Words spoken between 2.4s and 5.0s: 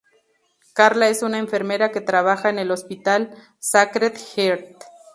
en el hospital "Sacred Heart".